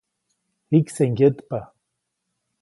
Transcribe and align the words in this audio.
Jikse 0.71 1.03
ŋgyetpa. 1.11 1.59